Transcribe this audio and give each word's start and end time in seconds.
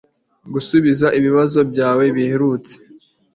Gusubiza 0.53 1.07
ibibazo 1.19 1.59
byawe 1.71 2.03
biherutse 2.15 2.73